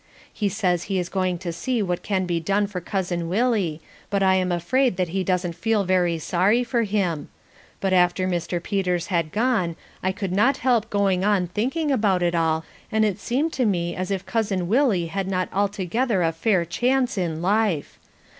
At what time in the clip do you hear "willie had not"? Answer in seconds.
14.67-15.49